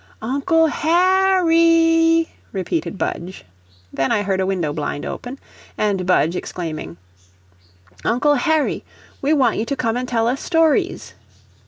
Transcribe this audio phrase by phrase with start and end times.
[0.19, 3.45] "Uncle Har RAY!" repeated Budge.
[3.93, 5.37] Then I heard a window blind open,
[5.77, 6.97] and Budge exclaiming:
[8.03, 8.83] "Uncle Harry,
[9.21, 11.13] we want you to come and tell us stories."